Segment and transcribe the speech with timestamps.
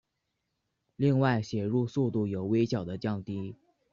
[0.95, 3.55] 另外写入速度有微小的降低。